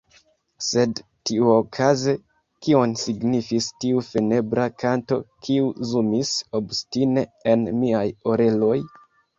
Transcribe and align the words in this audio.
Sed, 0.67 1.01
tiuokaze, 1.29 2.15
kion 2.67 2.97
signifis 3.03 3.69
tiu 3.85 4.01
funebra 4.09 4.67
kanto, 4.85 5.19
kiu 5.47 5.71
zumis 5.93 6.35
obstine 6.63 7.29
en 7.55 7.73
miaj 7.85 8.07
oreloj? 8.35 8.79